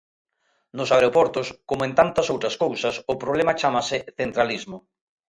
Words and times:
Nos 0.77 0.89
aeroportos, 0.95 1.47
como 1.69 1.81
en 1.87 1.93
tantas 1.99 2.27
outras 2.33 2.55
cousas, 2.63 2.95
o 3.13 3.15
problema 3.23 3.57
chámase 3.59 3.97
centralismo. 4.19 4.77